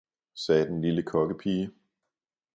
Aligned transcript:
sagde 0.35 0.67
den 0.67 0.81
lille 0.81 1.03
kokkepige. 1.03 1.71